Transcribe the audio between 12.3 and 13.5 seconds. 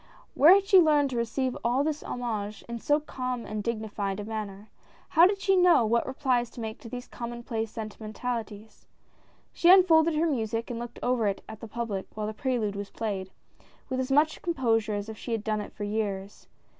prelude was played,